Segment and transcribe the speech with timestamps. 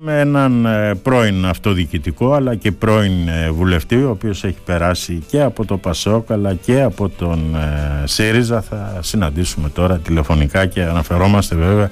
[0.00, 5.42] με έναν ε, πρώην αυτοδιοικητικό αλλά και πρώην ε, βουλευτή ο οποίος έχει περάσει και
[5.42, 8.60] από το Πασόκ αλλά και από τον ε, ΣΥΡΙΖΑ.
[8.60, 11.90] Θα συναντήσουμε τώρα τηλεφωνικά και αναφερόμαστε βέβαια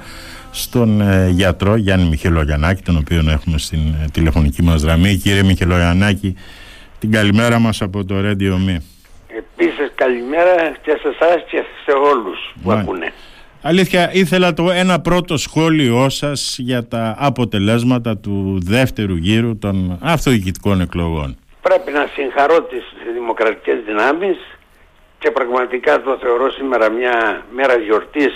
[0.50, 3.80] στον γιατρό Γιάννη Μιχελογιαννάκη τον οποίο έχουμε στην
[4.12, 5.16] τηλεφωνική μας γραμμή.
[5.16, 6.36] Κύριε Μιχελογιαννάκη
[6.98, 8.76] την καλημέρα μας από το Radio Me.
[9.26, 13.12] Επίσης καλημέρα και σε εσάς και σε όλους που ακούνε
[13.68, 20.80] Αλήθεια, ήθελα το ένα πρώτο σχόλιο σας για τα αποτελέσματα του δεύτερου γύρου των αυτοδιοικητικών
[20.80, 21.36] εκλογών.
[21.62, 24.36] Πρέπει να συγχαρώ τις δημοκρατικές δυνάμεις
[25.18, 28.34] και πραγματικά το θεωρώ σήμερα μια μέρα γιορτής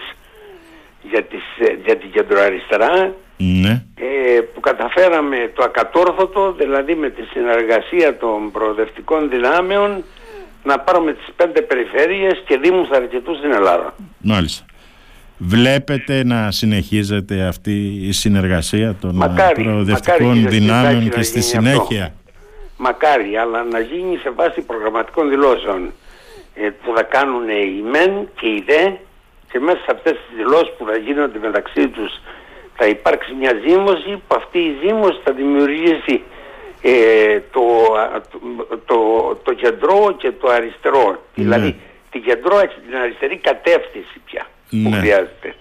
[1.02, 1.42] για, τις,
[1.84, 3.84] για την κεντροαριστερά ναι.
[3.94, 10.04] ε, που καταφέραμε το ακατόρθωτο, δηλαδή με τη συνεργασία των προοδευτικών δυνάμεων
[10.62, 13.94] να πάρουμε τις πέντε περιφέρειες και δήμους αρκετούς στην Ελλάδα.
[14.18, 14.64] Μάλιστα.
[15.42, 22.04] Βλέπετε να συνεχίζεται αυτή η συνεργασία των μακάρι, προοδευτικών μακάρι, δυνάμεων και στη συνέχεια.
[22.04, 22.14] Αυτό.
[22.76, 25.92] Μακάρι, αλλά να γίνει σε βάση προγραμματικών δηλώσεων
[26.54, 28.90] ε, που θα κάνουν οι μεν και οι δε
[29.52, 32.20] και μέσα σε αυτές τις δηλώσεις που θα γίνονται μεταξύ τους
[32.76, 36.22] θα υπάρξει μια ζήμωση που αυτή η ζήμωση θα δημιουργήσει
[36.82, 37.62] ε, το,
[38.86, 38.98] το,
[39.42, 41.08] το, κεντρό και το αριστερό.
[41.08, 41.18] Ναι.
[41.34, 41.76] Δηλαδή
[42.10, 44.96] την κεντρό την αριστερή κατεύθυνση πια που ναι.
[44.96, 45.54] χρειάζεται.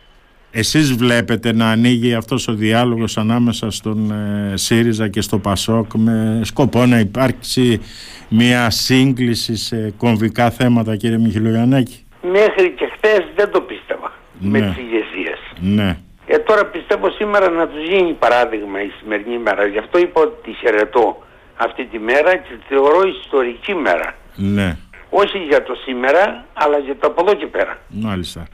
[0.51, 6.41] Εσείς βλέπετε να ανοίγει αυτός ο διάλογος ανάμεσα στον ε, ΣΥΡΙΖΑ και στο ΠΑΣΟΚ με
[6.43, 7.81] σκοπό να υπάρξει
[8.29, 14.77] μια σύγκληση σε κομβικά θέματα κύριε Μιχηλογιαννάκη; Μέχρι και χθες δεν το πίστευα με τις
[14.77, 15.39] ηγεσίες.
[15.59, 15.97] Ναι.
[16.25, 19.65] Ε, τώρα πιστεύω σήμερα να τους γίνει παράδειγμα η σημερινή μέρα.
[19.65, 21.23] Γι' αυτό είπα ότι χαιρετώ
[21.55, 24.15] αυτή τη μέρα και τη θεωρώ ιστορική μέρα.
[24.35, 24.77] Ναι.
[25.09, 27.77] Όχι για το σήμερα, αλλά για το από εδώ και πέρα.
[27.87, 28.47] Μάλιστα.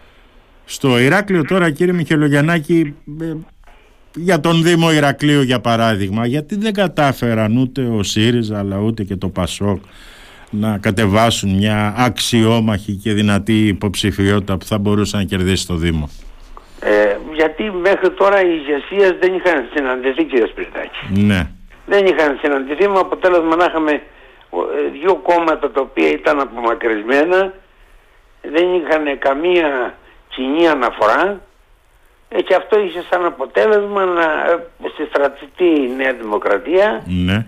[0.66, 3.33] Στο Ηράκλειο τώρα κύριε Μιχελογιαννάκη ε,
[4.16, 9.16] για τον Δήμο Ηρακλείου για παράδειγμα γιατί δεν κατάφεραν ούτε ο ΣΥΡΙΖΑ αλλά ούτε και
[9.16, 9.80] το ΠΑΣΟΚ
[10.49, 16.09] να κατεβάσουν μια αξιόμαχη και δυνατή υποψηφιότητα που θα μπορούσε να κερδίσει το Δήμο.
[16.79, 21.22] Ε, γιατί μέχρι τώρα οι ηγεσίες δεν είχαν συναντηθεί κύριε Σπιρτάκη.
[21.25, 21.47] Ναι.
[21.85, 24.01] Δεν είχαν συναντηθεί με αποτέλεσμα να είχαμε ε,
[25.01, 27.53] δύο κόμματα τα οποία ήταν απομακρυσμένα
[28.51, 29.97] δεν είχαν καμία
[30.35, 31.41] κοινή αναφορά
[32.29, 37.46] ε, και αυτό είχε σαν αποτέλεσμα να, ε, στη στρατητή Νέα Δημοκρατία ναι.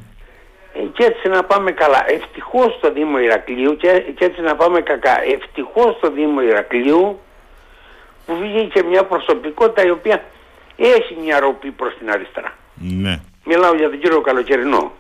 [0.74, 2.06] ε, και έτσι να πάμε καλά.
[2.10, 5.24] Ευτυχώς στο Δήμο Ηρακλείου και, και έτσι να πάμε κακά.
[5.24, 7.20] Ευτυχώς στο Δήμο Ηρακλείου
[8.26, 10.24] που βγήκε μια προσωπικότητα η οποία
[10.78, 12.54] έχει μια ροπή προς την αριστερά.
[12.74, 13.20] Ναι.
[13.46, 14.92] Μιλάω για τον κύριο Καλοκαιρινό.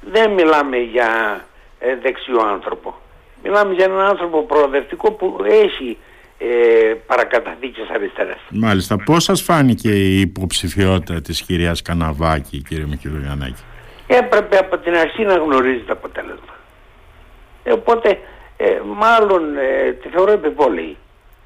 [0.00, 1.40] Δεν μιλάμε για
[1.78, 2.94] ε, δεξιό άνθρωπο.
[3.42, 5.98] Μιλάμε για έναν άνθρωπο προοδευτικό που έχει
[6.38, 6.46] ε,
[7.06, 8.36] παρακαταθήκες αριστερές.
[8.50, 8.96] Μάλιστα.
[8.96, 13.62] Πώς σας φάνηκε η υποψηφιότητα της κυρίας Καναβάκη, κύριε Μικηλογιαννάκη.
[14.06, 16.54] Έπρεπε από την αρχή να γνωρίζει το αποτέλεσμα.
[17.64, 18.18] Ε, οπότε,
[18.56, 20.96] ε, μάλλον ε, τη θεωρώ επιβόλαιη.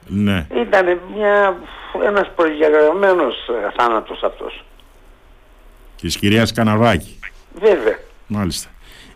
[0.07, 0.47] Ναι.
[0.55, 1.57] Ήταν μια,
[2.05, 4.65] ένας προδιαγραμμένος ε, θάνατος αυτός.
[6.01, 7.19] Της κυρίας Καναβάκη.
[7.61, 7.99] Βέβαια.
[8.27, 8.69] Μάλιστα.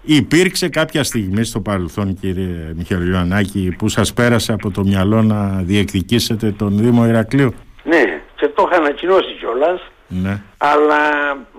[0.05, 6.51] Υπήρξε κάποια στιγμή στο παρελθόν κύριε Μιχαηλιαννάκη που σας πέρασε από το μυαλό να διεκδικήσετε
[6.51, 7.55] τον Δήμο Ηρακλείου;
[7.85, 9.81] Ναι και το είχα ανακοινώσει κιόλας.
[10.09, 10.43] Ναι.
[10.59, 11.03] Αλλά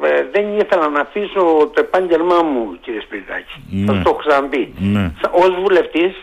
[0.03, 3.55] ε, δεν ήθελα να αφήσω το επάγγελμά μου κύριε Σπυριδάκη.
[3.69, 3.85] Ναι.
[3.85, 4.73] Θα το έχω ξαναπεί.
[4.77, 5.11] Ναι.
[5.31, 6.13] Ως βουλευτής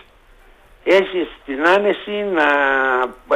[0.84, 2.48] έχεις την άνεση να,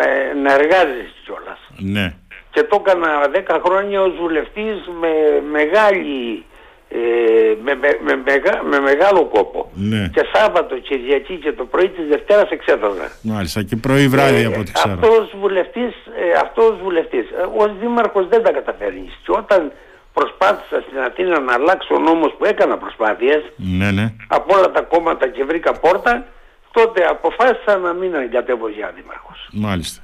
[0.00, 1.60] ε, να εργάζεσαι κιόλας.
[1.78, 2.14] Ναι.
[2.50, 5.12] Και το έκανα 10 χρόνια ως βουλευτής με
[5.50, 6.44] μεγάλη
[6.96, 7.74] ε, με,
[8.06, 8.22] με,
[8.70, 9.70] με, μεγάλο κόπο.
[9.74, 10.10] Ναι.
[10.14, 13.10] Και Σάββατο, Κυριακή και το πρωί της Δευτέρας εξέταζα.
[13.22, 14.94] Μάλιστα και πρωί βράδυ από ό,τι ξέρω.
[14.94, 19.08] Αυτός βουλευτής, ε, αυτός βουλευτής, ε, ως δήμαρχος δεν τα καταφέρνει.
[19.24, 19.72] Και όταν
[20.12, 24.12] προσπάθησα στην Αθήνα να αλλάξω ο νόμος που έκανα προσπάθειες ναι, ναι.
[24.28, 26.26] από όλα τα κόμματα και βρήκα πόρτα,
[26.70, 29.48] τότε αποφάσισα να μην εγκατεύω για δήμαρχος.
[29.52, 30.02] Μάλιστα.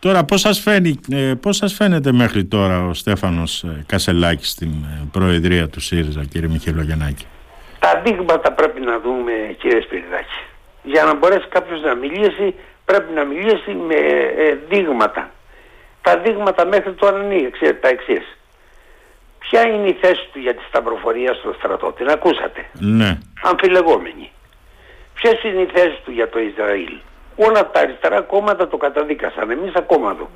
[0.00, 4.68] Τώρα πώς σας, φαίνει, ε, πώς σας φαίνεται μέχρι τώρα ο Στέφανος ε, Κασελάκης στην
[4.68, 7.26] ε, Προεδρία του ΣΥΡΙΖΑ κύριε Μιχελογεννάκη.
[7.78, 10.40] Τα δείγματα πρέπει να δούμε κύριε Σπυριδάκη.
[10.82, 12.54] Για να μπορέσει κάποιος να μιλήσει
[12.84, 13.96] πρέπει να μιλήσει με
[14.68, 15.30] δείγματα.
[16.02, 17.50] Τα δείγματα μέχρι τώρα είναι
[17.80, 18.36] τα εξής.
[19.38, 23.18] Ποια είναι η θέση του για τη σταυροφορία στο στρατό, την ακούσατε; Ναι.
[23.42, 24.30] Αμφιλεγόμενη.
[25.14, 26.92] Ποιες είναι οι θέσεις του για το Ισραήλ;
[27.36, 30.28] Όλα τα αριστερά κόμματα το καταδίκασαν, εμείς ακόμα εδώ.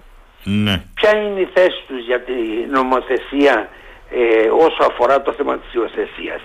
[0.45, 0.83] Ναι.
[0.95, 2.33] Ποια είναι η θέση τους για τη
[2.71, 3.69] νομοθεσία
[4.11, 6.41] ε, όσο αφορά το θέμα της υιοθεσίας.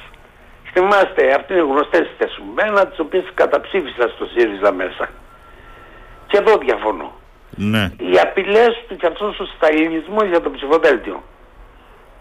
[0.71, 5.09] Θυμάστε, αυτοί είναι γνωστές θεσμένα, τις οποίες καταψήφισαν στο ΣΥΡΙΖΑ μέσα.
[6.27, 7.11] Και εδώ διαφωνώ.
[7.49, 7.91] Ναι.
[7.97, 11.23] Οι απειλές του και αυτός ο σταλινισμός για το ψηφοδέλτιο.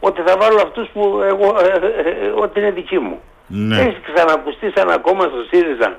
[0.01, 3.21] ότι θα βάλω αυτούς που εγώ, ε, ε, ε, ότι είναι δικοί μου.
[3.47, 3.81] Ναι.
[3.81, 5.99] Έχει ξανακουστεί σαν ακόμα στο ΣΥΡΙΖΑ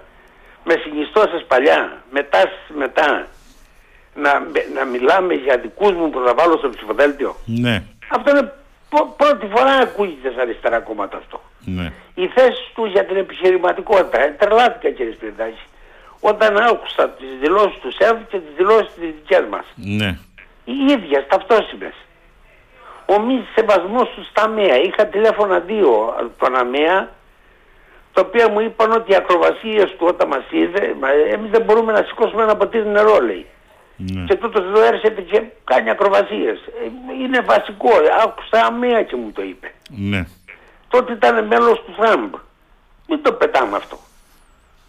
[0.63, 3.27] με συνιστώσεις παλιά, μετά μετά,
[4.15, 4.31] να,
[4.73, 7.35] να μιλάμε για δικούς μου που θα βάλω στο ψηφοδέλτιο.
[7.45, 7.83] Ναι.
[8.09, 8.53] Αυτό είναι
[8.89, 11.41] πο- πρώτη φορά ακούγεται στα αριστερά κόμματα αυτό.
[11.65, 11.91] Ναι.
[12.15, 14.21] Η θέση του για την επιχειρηματικότητα.
[14.21, 15.61] Ε, τρελάθηκα κύριε Σπυρδάκη.
[16.19, 19.65] Όταν άκουσα τις δηλώσεις του ΣΕΒ και τις δηλώσεις της δικές μας.
[19.75, 20.17] Ναι.
[20.65, 21.93] Οι ίδιες, ταυτόσιμες.
[23.05, 24.75] Ο μη σεβασμός του στα ΜΕΑ.
[24.81, 27.09] Είχα τηλέφωνα δύο από τον ΑΜΕΑ,
[28.19, 31.91] τα οποία μου είπαν ότι οι ακροβασίες του όταν μας είδε, μα, εμείς δεν μπορούμε
[31.91, 33.45] να σηκώσουμε ένα ποτήρι νερό, λέει.
[33.97, 34.23] Ναι.
[34.23, 36.57] Και τούτος εδώ έρχεται και κάνει ακροβασίες.
[36.59, 37.89] Ε, Είναι βασικό.
[38.23, 39.71] Άκουσα ΑΜΕΑ και μου το είπε.
[39.89, 40.25] Ναι.
[40.89, 42.33] Τότε ήταν μέλος του Τραμπ.
[43.07, 43.97] Μην το πετάμε αυτό.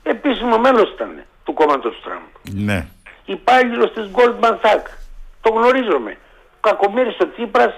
[0.02, 2.54] Επίσημο μέλος ήταν του κόμματος του Τραμπ.
[2.66, 2.86] Ναι.
[3.24, 4.90] Υπάλληλος της Goldman Sachs.
[5.40, 6.16] Το γνωρίζομαι.
[6.56, 7.74] Ο Κακομύρης ο Τσίπρας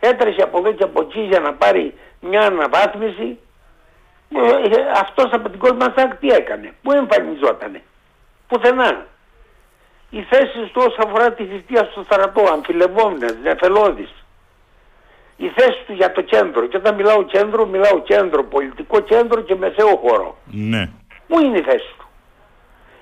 [0.00, 3.38] έτρεχε από εδώ και από εκεί για να πάρει μια αναβάθμιση.
[4.34, 7.82] Ε, ε, αυτός από την Goldman Sachs τι έκανε; Πού εμφανιζότανε;
[8.48, 9.06] Πουθενά.
[10.10, 14.14] Οι θέσεις του όσον αφορά τη θητεία στο στρατό, αμφιλευόμενες, νεφελώδεις.
[15.36, 16.66] Η θέση του για το κέντρο.
[16.66, 20.36] Και όταν μιλάω κέντρο, μιλάω κέντρο, πολιτικό κέντρο και μεσαίο χώρο.
[20.44, 20.88] Ναι.
[21.28, 22.06] Πού είναι η θέση του;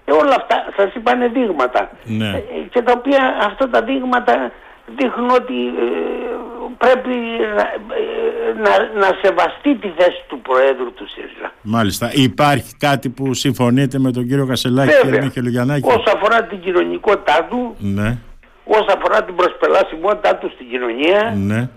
[0.04, 1.90] Ε, όλα αυτά σας είπα είναι δείγματα.
[2.04, 2.28] Ναι.
[2.28, 4.52] Ε, και τα οποία αυτά τα δείγματα
[4.86, 5.80] δείχνουν ότι ε,
[6.84, 7.14] πρέπει
[7.56, 8.06] να, ε,
[8.64, 8.72] να,
[9.02, 11.52] να σεβαστεί τη θέση του Προέδρου του ΣΥΡΙΖΑ.
[11.62, 12.10] Μάλιστα.
[12.14, 15.22] Υπάρχει κάτι που συμφωνείτε με τον κύριο Κασελάκη και Βέβαια.
[15.24, 15.88] Μιχελογιαννάκη.
[15.88, 18.16] Όσο αφορά την κοινωνικότητά του, Ναι.
[18.64, 21.68] όσο αφορά την προσπελάσιμότητά του στην κοινωνία, Ναι.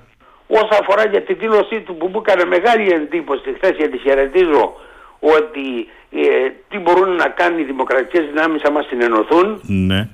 [0.48, 4.74] όσο αφορά για τη δήλωσή του που μου έκανε μεγάλη εντύπωση χθες και τη χαιρετίζω
[5.20, 5.66] ότι
[6.12, 10.08] ε, τι μπορούν να κάνουν οι δημοκρατικές δυνάμεις άμα συνενωθούν Ναι.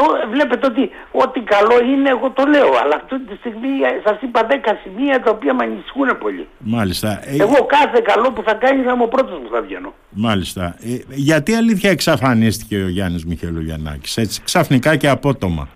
[0.00, 2.70] Ε, Βλέπετε ότι ό,τι καλό είναι, εγώ το λέω.
[2.82, 3.68] Αλλά αυτή τη στιγμή
[4.04, 6.48] σας είπα 10 σημεία τα οποία με ανησυχούν πολύ.
[6.58, 7.08] Μάλιστα.
[7.24, 9.94] Ε, Εγώ κάθε καλό που θα κάνει θα είμαι ο πρώτος που θα βγαίνω.
[10.10, 10.76] Μάλιστα.
[10.80, 15.68] Ε, γιατί αλήθεια εξαφανίστηκε ο Γιάννης Μιχελογιαννάκης έτσι ξαφνικά και απότομα.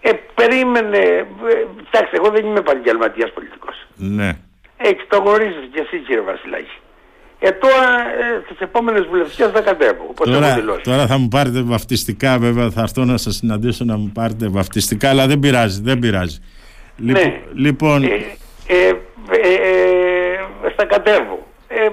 [0.00, 0.98] Ε, περίμενε.
[0.98, 1.26] Ε,
[1.84, 3.86] κοιτάξτε, εγώ δεν είμαι επαγγελματίας πολιτικός.
[3.96, 4.30] Ναι.
[4.76, 6.76] Έτσι το γνωρίζεις και εσύ κύριε Βασιλάκη.
[7.46, 7.90] Ε, τώρα
[8.20, 10.04] ε, στις επόμενες βουλευτικές θα κατέβω.
[10.10, 10.80] Όπω έχω Τώρα, δηλώσει.
[10.82, 15.08] τώρα θα μου πάρετε βαφτιστικά βέβαια θα έρθω να σας συναντήσω να μου πάρετε βαφτιστικά
[15.08, 16.38] αλλά δεν πειράζει, δεν πειράζει.
[16.96, 17.40] Λοιπόν, Ναι.
[17.54, 18.08] λοιπόν Ε,
[18.66, 19.52] ε, ε,
[20.64, 21.46] ε, στα κατέβω.
[21.68, 21.88] Ε, ε,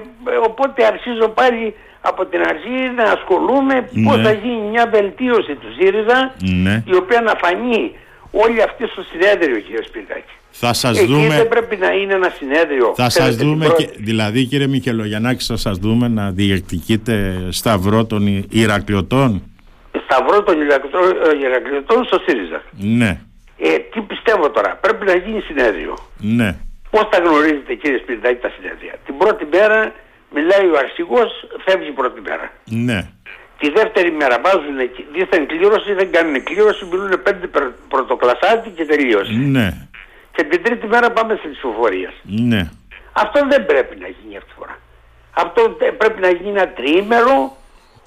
[0.48, 4.06] οπότε αρχίζω πάλι από την αρχή να ασχολούμαι Ναι.
[4.08, 7.92] πώς θα γίνει μια βελτίωση του ΣΥΡΙΖΑ ναι, η οποία να φανεί
[8.42, 10.32] όλη αυτή στο συνέδριο κύριε Σπυρδάκη.
[10.50, 11.28] θα σας Εκεί δούμε...
[11.28, 12.92] δεν πρέπει να είναι ένα συνέδριο.
[12.96, 17.14] Θα Ξέρετε, σας την δούμε, πρώτη- και, δηλαδή κύριε Μιχελογιαννάκη θα σας δούμε να διεκδικείτε
[17.50, 19.42] σταυρό των Ι- Ηρακλειωτών;
[20.04, 22.62] Σταυρό των Ηρακλειτών- Ηρακλειωτών στο ΣΥΡΙΖΑ.
[23.00, 23.20] Ναι,
[23.58, 25.94] Ε, τι πιστεύω τώρα, πρέπει να γίνει συνέδριο.
[26.18, 26.56] ναι,
[26.90, 29.92] Πώς τα γνωρίζετε κύριε Σπυρδάκη τα συνέδρια; Την πρώτη μέρα
[30.34, 31.30] μιλάει ο αρχηγός,
[31.64, 32.52] φεύγει πρώτη μέρα.
[32.64, 32.98] ναι,
[33.58, 38.84] Τη δεύτερη μέρα βάζουν εκεί- δίθεν κλήρωση, δεν κάνουν κλήρωση, μιλούν πέντε πρω- πρωτοκλασάτη και
[38.84, 39.32] τελείωσε.
[39.32, 39.86] ναι,
[40.36, 42.12] Και την τρίτη μέρα πάμε στην ψηφοφορία.
[42.22, 42.70] ναι,
[43.12, 44.78] Αυτό δεν πρέπει να γίνει αυτή τη φορά.
[45.30, 47.56] Αυτό τε- πρέπει να γίνει ένα τριήμερο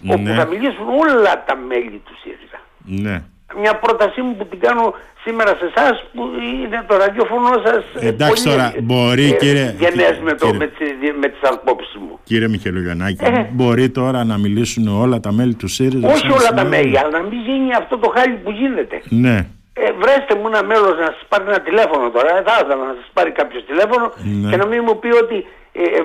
[0.09, 0.33] όπου Ναι.
[0.33, 2.59] θα μιλήσουν όλα τα μέλη του ΣΥΡΙΖΑ.
[2.79, 3.23] ναι.
[3.61, 4.93] Μια πρότασή μου που την κάνω
[5.23, 6.21] σήμερα σε εσάς που
[6.63, 7.83] είναι το ραδιόφωνο σας.
[8.03, 10.89] Εντάξει τώρα, μπορεί, κύριε- Γενναίες με, το, κύριε- με, τις,
[11.19, 12.19] με τις απόψεις μου.
[12.23, 13.47] Κύριε Μιχελογιαννάκη, Ε.
[13.51, 16.07] μπορεί τώρα να μιλήσουν όλα τα μέλη του ΣΥΡΙΖΑ.
[16.07, 18.51] Όχι σε ένα όλα τα συνέδριο; μέλη, αλλά να μην γίνει αυτό το χάλι που
[18.51, 19.01] γίνεται.
[19.09, 19.37] Ναι,
[19.79, 22.29] Ε, βρέστε μου ένα μέλος να σας πάρει ένα τηλέφωνο τώρα.
[22.37, 24.05] Ε, θα ήθελα να σας πάρει κάποιος τηλέφωνο
[24.41, 24.49] Ναι.
[24.49, 25.37] και να μην μου πει ότι
[25.71, 26.03] ε, ε, ε,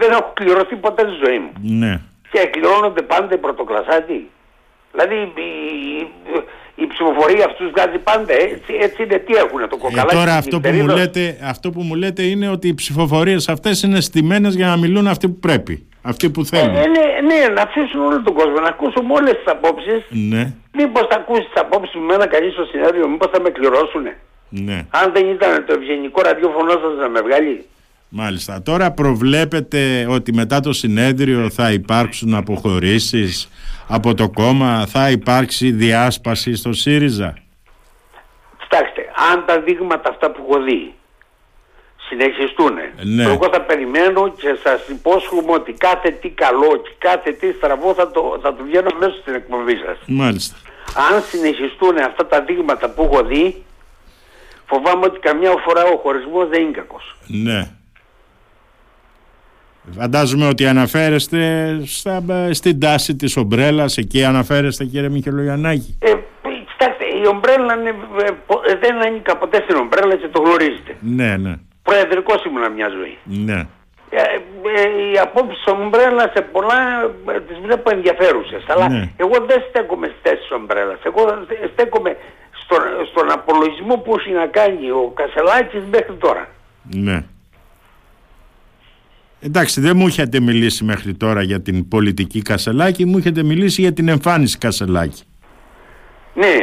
[0.00, 1.52] δεν έχω κληρωθεί ποτέ στη ζωή μου.
[1.82, 1.92] ναι.
[2.32, 4.18] Και κληρώνονται πάντα οι πρωτοκλασσάτοι.
[4.92, 5.50] Δηλαδή η, η,
[6.74, 8.32] η ψηφοφορία αυτούς βγάζει πάντα.
[8.32, 10.14] Έτσι, έτσι είναι τι έχουν το Ε, κοκαλάκι.
[10.16, 10.94] τώρα στην αυτό που, μου περίοδο.
[10.96, 15.06] λέτε, αυτό που μου λέτε είναι ότι οι ψηφοφορίες αυτές είναι στημένες για να μιλούν
[15.06, 15.86] αυτοί που πρέπει.
[16.02, 16.74] Αυτοί που Ε, θέλουν.
[16.74, 20.00] ε, ναι, ναι, να αφήσουν όλο τον κόσμο, να ακούσουμε όλες τις απόψεις.
[20.32, 23.50] Ναι, Μήπως θα ακούσεις τις απόψεις μου με ένα καλή στο συνέδριο, μήπως θα με
[23.50, 24.12] κληρώσουνε;
[24.48, 24.78] ναι.
[25.00, 27.64] Αν δεν ήταν το ευγενικό ραδιόφωνο σας να με βγάλει.
[28.14, 28.62] Μάλιστα.
[28.62, 33.48] Τώρα προβλέπετε ότι μετά το συνέδριο θα υπάρξουν αποχωρήσεις
[33.88, 37.34] από το κόμμα, θα υπάρξει διάσπαση στο ΣΥΡΙΖΑ;
[38.58, 39.02] Κοιτάξτε,
[39.32, 40.94] αν τα δείγματα αυτά που έχω δει
[42.08, 43.22] συνεχιστούν, Ναι.
[43.22, 48.10] εγώ θα περιμένω και σας υπόσχομαι ότι κάθε τι καλό και κάθε τι στραβό θα
[48.10, 49.98] το, θα το βγαίνω μέσα στην εκπομπή σας.
[50.06, 50.56] Μάλιστα.
[51.12, 53.62] Αν συνεχιστούν αυτά τα δείγματα που έχω δει,
[54.66, 57.16] φοβάμαι ότι καμιά φορά ο χωρισμός δεν είναι κακός.
[57.26, 57.70] Ναι.
[59.90, 61.40] Φαντάζομαι ότι αναφέρεστε
[61.86, 65.96] στα, στην τάση της ομπρέλας, εκεί αναφέρεστε κύριε Μιχελογιαννάκη.
[66.00, 66.12] Ε,
[66.70, 67.94] κοιτάξτε, η ομπρέλα είναι,
[68.26, 70.96] ε, πο- ε, δεν ανήκα ποτέ στην ομπρέλα και το γνωρίζετε.
[71.00, 71.54] Ναι, ναι.
[71.82, 73.18] Προεδρικός ήμουν μια ζωή.
[73.24, 73.60] Ναι.
[74.10, 74.20] Ε,
[74.80, 76.80] ε, οι απόψεις ομπρέλας σε πολλά
[77.34, 78.62] ε, τις βλέπω ενδιαφέρουσες.
[78.68, 79.10] Αλλά Ναι.
[79.16, 80.98] εγώ δεν στέκομαι στις θέσεις ομπρέλας.
[81.02, 81.22] Εγώ
[81.72, 82.16] στέκομαι
[82.64, 86.48] στον, στον απολογισμό που έχει να κάνει ο Κασελάκης μέχρι τώρα.
[87.06, 87.24] Ναι.
[89.44, 93.92] Εντάξει, δεν μου είχατε μιλήσει μέχρι τώρα για την πολιτική Κασελάκη, μου είχατε μιλήσει για
[93.92, 95.22] την εμφάνιση Κασελάκη.
[96.34, 96.54] Ναι,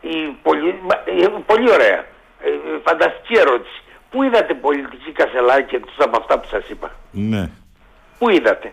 [0.00, 1.98] η πολύ, μα- ε, πολύ ωραία.
[2.44, 3.82] Ε, ε, φανταστική ερώτηση.
[4.10, 7.50] Πού είδατε πολιτική Κασελάκη εκτός από αυτά που σας είπα; Ναι.
[8.18, 8.72] Πού είδατε;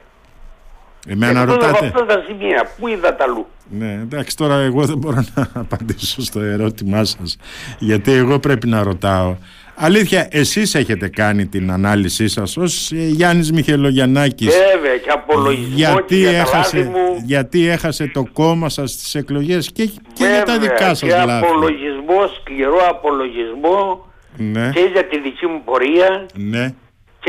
[1.08, 1.86] Εμένα Εκτός από ρωτάτε.
[1.86, 2.70] αυτά τα σημεία.
[2.80, 3.48] Πού είδατε αλλού.
[3.72, 7.38] Ναι, εντάξει, τώρα εγώ δεν μπορώ να απαντήσω στο ερώτημά σας,
[7.80, 9.36] γιατί εγώ πρέπει να ρωτάω.
[9.76, 15.76] Αλήθεια, εσείς έχετε κάνει την ανάλυση σας ως ε, Γιάννης Μιχελογιαννάκης; Βέβαια και απολογισμό και
[15.76, 17.22] γιατί, για τα λάθη έχασε, μου.
[17.26, 21.24] γιατί έχασε το κόμμα σας στις εκλογές και, και για τα Βέβαια, δικά σας και
[21.26, 24.06] λάθη; απολογισμό, σκληρό απολογισμό
[24.38, 26.74] Ναι, και για τη δική μου πορεία ναι,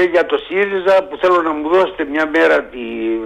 [0.01, 2.79] και για το ΣΥΡΙΖΑ που θέλω να μου δώσετε μια μέρα τη,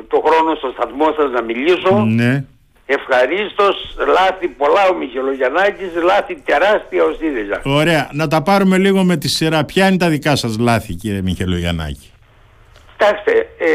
[0.09, 2.05] το χρόνο στο σταθμό σας να μιλήσω.
[2.05, 2.45] ναι.
[2.87, 7.61] Ευχαρίστως, λάθη πολλά ο Μιχελογιαννάκης, λάθη τεράστια ο ΣΥΡΙΖΑ.
[7.65, 9.65] Ωραία, να τα πάρουμε λίγο με τη σειρά.
[9.65, 12.11] Ποια είναι τα δικά σας λάθη κύριε Μιχελογιαννάκη.
[12.97, 13.71] Κοιτάξτε, ε,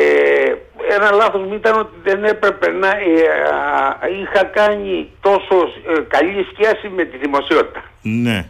[0.96, 5.56] ένα λάθος μου ήταν ότι δεν έπρεπε να ε, α, είχα κάνει τόσο
[5.98, 7.84] ε, καλή σχέση με τη δημοσιότητα.
[8.02, 8.46] Ναι,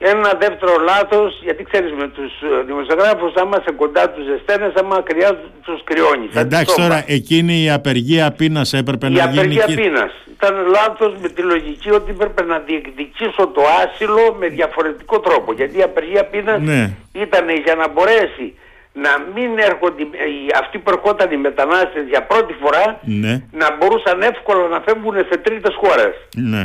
[0.00, 4.94] Ένα δεύτερο λάθος, γιατί ξέρεις με τους ε, δημοσιογράφους άμα σε κοντά τους ζεσταίνες, άμα
[4.94, 6.30] μακριά τους κρυώνεις.
[6.34, 6.88] εντάξει Αντιστόμα.
[6.88, 10.12] τώρα εκείνη η απεργία πείνας έπρεπε Η να γίνει απεργία και- πείνας.
[10.32, 15.52] Ήταν λάθος με τη λογική ότι έπρεπε να διεκδικήσω το άσυλο με διαφορετικό τρόπο.
[15.52, 16.90] Γιατί η απεργία πείνας Ναι.
[17.12, 18.46] ήταν για να μπορέσει
[18.92, 24.22] να μην έρχονται οι- αυτοί που ερχόταν οι μετανάστες για πρώτη φορά Ναι, να μπορούσαν
[24.22, 26.14] εύκολα να φεύγουν σε τρίτες χώρες.
[26.36, 26.62] ναι,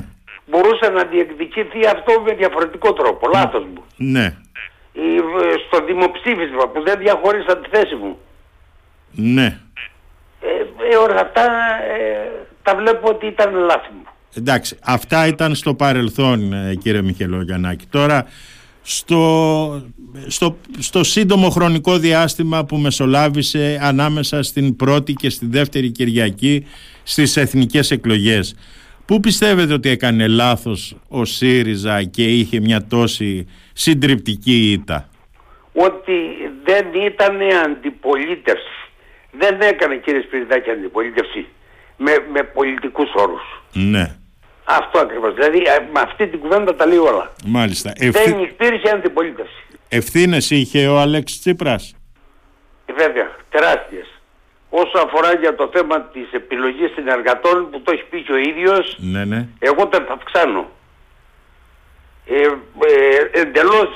[0.50, 3.30] Μπορούσε να διεκδικηθεί αυτό με διαφορετικό τρόπο.
[3.34, 3.84] Λάθος μου.
[3.96, 4.36] ναι,
[4.94, 8.18] Η- ε, στο δημοψήφισμα που δεν διαχώρισα τη θέση μου.
[9.12, 9.60] ναι.
[10.42, 12.30] Ε, ε, όλα αυτά ε,
[12.64, 14.04] τα βλέπω ότι ήταν λάθη μου.
[14.38, 17.86] Εντάξει, αυτά ήταν στο παρελθόν ε, κύριε Μιχελογιαννάκη.
[17.90, 18.26] Τώρα
[18.82, 19.82] στο,
[20.28, 26.66] στο, στο σύντομο χρονικό διάστημα που μεσολάβησε ανάμεσα στην πρώτη και στη δεύτερη Κυριακή
[27.04, 28.56] στις εθνικές εκλογές
[29.06, 35.10] Πού πιστεύετε ότι έκανε λάθος ο ΣΥΡΙΖΑ και είχε μια τόση συντριπτική ήττα;
[35.74, 36.14] Ότι
[36.64, 38.68] δεν ήταν αντιπολίτευση.
[39.32, 41.46] Δεν έκανε κύριε Σπυριδάκη αντιπολίτευση
[41.98, 43.42] με, με πολιτικούς όρους.
[43.74, 44.16] Ναι,
[44.64, 45.34] Αυτό ακριβώς.
[45.34, 47.34] Δηλαδή ε, με αυτή την κουβέντα τα λέει όλα.
[47.46, 47.94] μάλιστα.
[47.98, 48.42] Δεν Ευθύ...
[48.42, 49.64] υπήρχε αντιπολίτευση.
[49.90, 51.96] Ευθύνες είχε ο Αλέξης Τσίπρας;
[52.86, 54.13] Ε, Βέβαια, τεράστιες.
[54.82, 58.96] Όσο αφορά για το θέμα της επιλογής συνεργατών που το έχει πει και ο ίδιος,
[59.00, 59.48] Ναι, ναι.
[59.60, 60.70] εγώ δεν θα αυξάνω.
[62.26, 63.90] Ε, ε, εντελώς,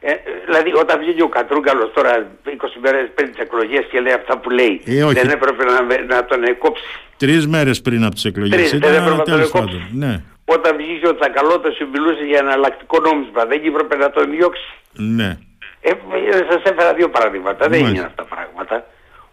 [0.00, 0.14] ε, ε,
[0.44, 2.50] δηλαδή όταν βγήκε ο Κατρούγκαλος τώρα 20
[2.82, 5.14] μέρες πριν τις εκλογές και λέει αυτά που λέει, Ε, όχι.
[5.14, 6.84] δεν έπρεπε να, να τον εκόψει.
[7.16, 8.56] Τρεις μέρες πριν από τις εκλογές.
[8.56, 9.66] Τρεις, δεν έπρεπε να τον τέλος εκόψει.
[9.76, 9.88] πάντων.
[9.92, 14.68] Ναι, Όταν βγήκε ο Τσακαλώτος και μιλούσε για εναλλακτικό νόμισμα, δεν έπρεπε να τον διώξει.
[14.92, 15.38] ναι.
[15.80, 17.88] Ε, ε, σας έφερα δύο παραδείγματα, δεν Μάλιστα.
[17.96, 18.86] είναι αυτά τα πράγματα.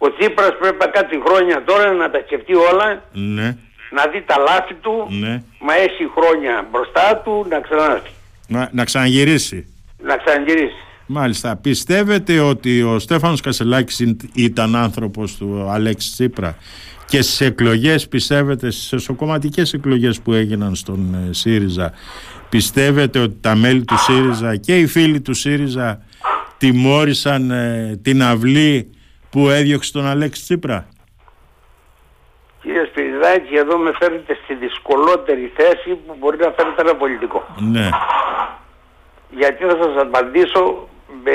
[0.05, 3.47] Ο Τσίπρας πρέπει να κάτσει χρόνια τώρα να τα σκεφτεί όλα, Ναι,
[3.97, 5.43] να δει τα λάθη του, ναι.
[5.59, 8.09] μα έχει χρόνια μπροστά του να ξανάρθει,
[8.47, 9.67] Να, να ξαναγυρίσει.
[10.03, 10.75] να ξαναγυρίσει.
[11.05, 11.55] Μάλιστα.
[11.55, 16.57] Πιστεύετε ότι ο Στέφανος Κασελάκης ην- ήταν άνθρωπος του Αλέξη Τσίπρα;
[17.07, 21.93] Και στις εκλογές πιστεύετε, στις εσωκομματικές εκλογές που έγιναν στον ε, ΣΥΡΙΖΑ
[22.49, 26.01] πιστεύετε ότι τα μέλη του ΣΥΡΙΖΑ και οι φίλοι του ΣΥΡΙΖΑ
[26.57, 28.89] τιμώρησαν ε, την αυλή
[29.33, 30.87] που έδιωξε τον Αλέξη Τσίπρα;
[32.61, 37.45] Κύριε Σπυριδάκη, εδώ με φέρνετε στη δυσκολότερη θέση που μπορεί να φέρετε ένα πολιτικό.
[37.59, 37.89] Ναι,
[39.29, 40.87] Γιατί θα σας απαντήσω
[41.23, 41.31] με,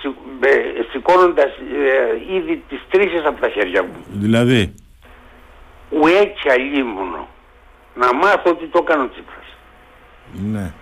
[0.00, 0.48] σι- με,
[0.90, 1.50] σηκώνοντας
[2.30, 4.04] ε, ήδη τις τρίχες από τα χέρια μου.
[4.12, 4.74] δηλαδή;
[5.90, 7.28] Ουέ και αλίμονο.
[7.94, 9.56] Να μάθω ότι το έκανε ο Τσίπρας.
[10.32, 10.72] Ναι.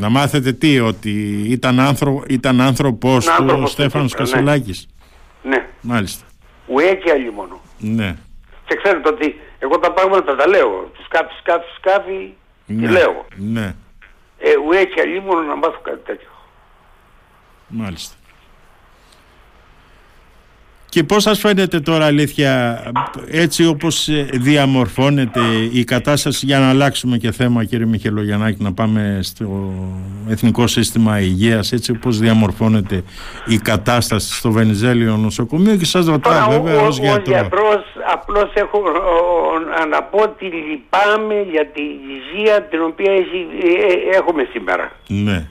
[0.00, 1.10] Να μάθετε τι, ότι
[1.48, 4.30] ήταν, άνθρω, ήταν άνθρωπός Είναι του ο άνθρωπος του Στέφανος Τσίπρα, ναι.
[4.30, 4.88] Κασελάκης.
[5.42, 5.66] Ναι.
[5.80, 6.24] Μάλιστα.
[6.66, 7.60] Ουέ και αλίμονο.
[7.78, 8.16] Ναι.
[8.66, 10.90] Και ξέρετε ότι εγώ τα πράγματα τα λέω.
[11.04, 12.32] Σκάφη, σκάφη, σκάφη,
[12.66, 12.90] τι ναι.
[12.90, 13.26] λέω.
[13.36, 13.74] Ναι.
[14.38, 16.28] Ε, ουέ και αλίμονο να μάθω κάτι τέτοιο.
[17.68, 18.14] Μάλιστα.
[20.88, 22.82] Και πώς σας φαίνεται τώρα αλήθεια
[23.30, 25.40] έτσι όπως ε, διαμορφώνεται
[25.72, 29.72] η κατάσταση για να αλλάξουμε και θέμα κύριε Μιχελογιαννάκη να πάμε στο
[30.28, 33.02] Εθνικό Σύστημα Υγείας έτσι όπως διαμορφώνεται
[33.46, 37.26] η κατάσταση στο Βενιζέλιο νοσοκομείο και σας ρωτάω Τώρα, βέβαια ο, ως ο, γιατρός.
[37.40, 38.90] γιατρός απλώς έχω ο,
[39.82, 41.84] ο, να πω ότι λυπάμαι για την
[42.16, 44.92] υγεία την οποία έχει, ε, ε, έχουμε σήμερα.
[45.06, 45.46] Ναι,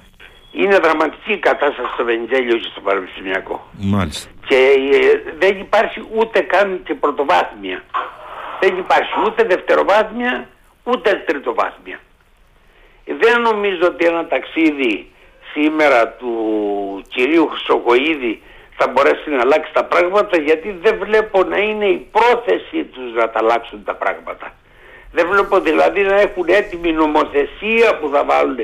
[0.57, 3.69] Είναι δραματική η κατάσταση στο Βενιζέλιο και στο Πανεπιστημιακό.
[3.71, 4.29] Μάλιστα.
[4.47, 4.55] Και
[4.91, 7.83] ε, δεν υπάρχει ούτε καν και πρωτοβάθμια.
[8.59, 10.49] Δεν υπάρχει ούτε δευτεροβάθμια
[10.83, 11.99] ούτε τριτοβάθμια.
[13.05, 15.11] Δεν νομίζω ότι ένα ταξίδι
[15.53, 16.33] σήμερα του
[17.07, 18.41] κυρίου Χρυσοκοίδη
[18.77, 23.29] θα μπορέσει να αλλάξει τα πράγματα γιατί δεν βλέπω να είναι η πρόθεση τους να
[23.29, 24.53] τα αλλάξουν τα πράγματα.
[25.11, 28.59] Δεν βλέπω δηλαδή να έχουν έτοιμη νομοθεσία που θα βάλουν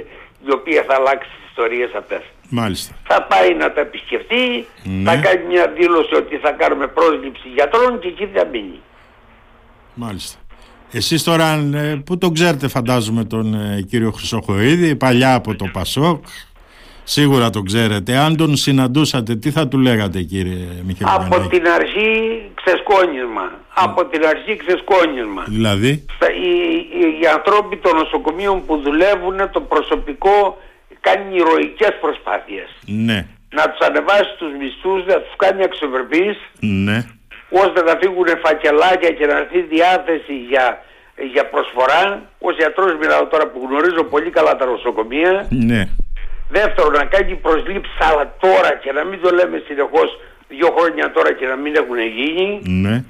[0.46, 2.22] η οποία θα αλλάξει τις ιστορίες αυτές.
[2.50, 2.94] Μάλιστα.
[3.08, 5.10] Θα πάει να τα επισκεφτεί, Ναι.
[5.12, 8.80] θα κάνει μια δήλωση ότι θα κάνουμε πρόσληψη γιατρών και εκεί θα μείνει.
[9.94, 10.40] Μάλιστα.
[10.92, 16.24] Εσείς τώρα ε, που τον ξέρετε φαντάζομαι τον ε, κύριο Χρυσοχοίδη, παλιά από το Πασόκ,
[17.04, 18.16] σίγουρα τον ξέρετε.
[18.18, 21.48] Αν τον συναντούσατε, τι θα του λέγατε κύριε Από Μιχελογιαννάκη.
[21.60, 23.60] την αρχή ξεσκόνισμα.
[23.74, 25.44] Από την αρχή ξεσκόνισμα.
[25.48, 26.50] Δηλαδή, Στα- οι,
[27.00, 30.58] οι, οι ανθρώποι των νοσοκομείων που δουλεύουν, το προσωπικό
[31.02, 32.70] κάνει ηρωικές προσπάθειες.
[32.86, 33.20] ναι,
[33.58, 36.98] Να τους ανεβάσει τους μισθούς, να τους κάνει αξιοπρεπείς, ναι,
[37.50, 40.66] ώστε να φύγουν φακελάκια και να έρθει διάθεση για,
[41.34, 42.22] για προσφορά.
[42.40, 45.48] Ως γιατρός μιλάω τώρα που γνωρίζω πολύ καλά τα νοσοκομεία.
[45.50, 45.82] ναι,
[46.50, 51.34] Δεύτερον, να κάνει προσλήψεις αλλά τώρα και να μην το λέμε συνεχώς δύο χρόνια τώρα
[51.34, 52.62] και να μην έχουν γίνει.
[52.84, 53.04] ναι,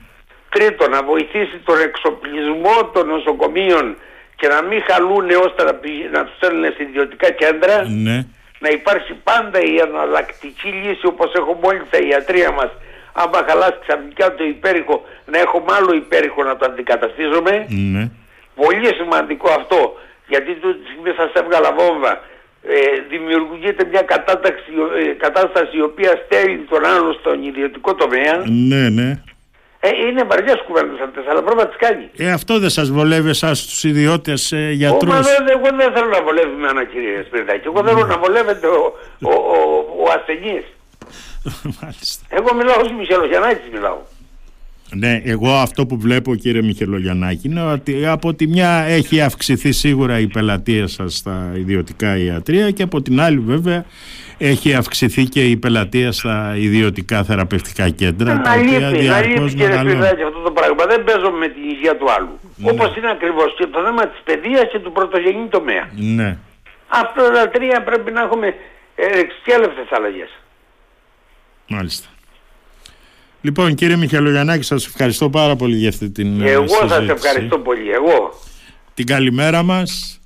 [0.50, 3.98] Τρίτον, να βοηθήσει τον εξοπλισμό των νοσοκομείων
[4.42, 7.76] και να μην χαλούν ώστε να, πηγα- να τους στέλνουν σε ιδιωτικά κέντρα.
[8.06, 8.18] ναι,
[8.64, 12.72] Να υπάρξει πάντα η εναλλακτική λύση όπως έχουμε όλοι στα ιατρία μας.
[13.14, 14.96] Άμα χαλάσει ξαφνικά το υπέρηχο,
[15.32, 17.66] να έχουμε άλλο υπέρηχο να το αντικαταστήσουμε.
[17.94, 18.04] ναι,
[18.56, 19.80] Πολύ σημαντικό αυτό,
[20.28, 22.14] γιατί τούτη τη στιγμή σας έβγαλα βόμβα.
[22.68, 22.80] Ε,
[23.10, 28.36] δημιουργείται μια κατάταξη, ε, κατάσταση η οποία στέλνει τον άλλο στον ιδιωτικό τομέα.
[28.70, 29.10] ναι, ναι.
[29.84, 32.10] Ε, είναι βαριές κουβέντες αυτές, αλλά πρέπει να τις κάνει.
[32.18, 35.14] Ε, αυτό δεν σας βολεύει εσάς τους ιδιώτες ε, Ω, γιατρούς.
[35.14, 37.68] μα δεν- εγώ δεν θέλω να βολεύει με ένα κύριε Σπυρδάκη.
[37.68, 39.58] Εγώ θέλω να βολεύεται ο, ο, ο,
[40.04, 40.66] ο ασθενής.
[41.82, 42.26] Μάλιστα.
[42.30, 43.98] Εγώ μιλάω ως Μιχελογιαννάκης μιλάω.
[44.96, 50.20] Ναι, εγώ αυτό που βλέπω κύριε Μιχελογιαννάκη είναι ότι από τη μια έχει αυξηθεί σίγουρα
[50.20, 53.86] η πελατεία σας στα ιδιωτικά ιατρία και από την άλλη βέβαια
[54.38, 59.68] έχει αυξηθεί και η πελατεία στα ιδιωτικά θεραπευτικά κέντρα Να λείπει, να λείπει διαρκώς κύριε
[59.68, 59.92] μεγαλώνουν.
[59.92, 60.86] Σπυρδάκη αυτό το πράγμα.
[60.86, 62.40] Δεν παίζω με την υγεία του άλλου.
[62.56, 62.72] Ναι.
[62.72, 65.90] Όπως είναι ακριβώς και το θέμα της παιδείας και του πρωτογενή τομέα.
[65.96, 66.38] Ναι,
[66.88, 68.48] Αυτά τα τρία πρέπει να έχουμε
[68.96, 70.30] ε, εξέλευτες αλλαγές.
[71.68, 72.08] μάλιστα.
[73.42, 77.12] Λοιπόν κύριε Μιχελογιαννάκη σας ευχαριστώ πάρα πολύ για αυτή την ε, Εγώ σας συζήτηση.
[77.12, 77.92] ευχαριστώ πολύ.
[77.92, 78.40] Εγώ.
[78.94, 80.20] Την καλημέρα μας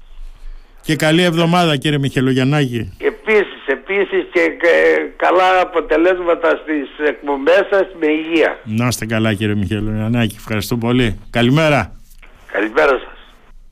[0.81, 2.93] και καλή εβδομάδα κύριε Μιχελογιαννάκη.
[2.97, 8.59] Επίσης, επίσης και ε, καλά αποτελέσματα στις εκπομπές σας με υγεία.
[8.63, 10.35] Να είστε καλά κύριε Μιχελογιαννάκη.
[10.37, 11.19] Ευχαριστώ πολύ.
[11.29, 11.95] Καλημέρα.
[12.51, 13.14] Καλησπέρα σας.